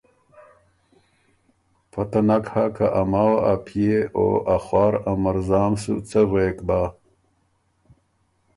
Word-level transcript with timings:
پته 1.91 2.19
نک 2.27 2.45
هۀ 2.53 2.63
که 2.75 2.87
ا 2.99 3.01
ماوه 3.11 3.39
ا 3.51 3.53
پئے 3.65 3.97
او 4.17 4.25
ا 4.53 4.57
خوار 4.65 4.93
ا 5.09 5.11
مرزام 5.23 5.73
سُو 5.81 5.93
څۀ 6.09 6.21
غوېک 6.29 6.57
بۀ۔ 6.67 6.81